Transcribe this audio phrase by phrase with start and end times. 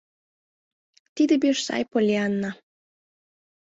[1.15, 2.51] —Тиде пеш сай, Поллианна.